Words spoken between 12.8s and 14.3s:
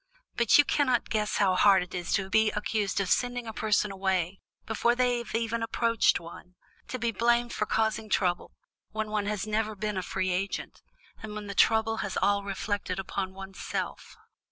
upon one's self."